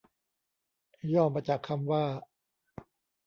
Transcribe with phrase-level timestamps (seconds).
[1.13, 2.03] ย่อมาจากคำว่า